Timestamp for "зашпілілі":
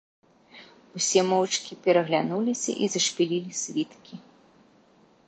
2.95-3.51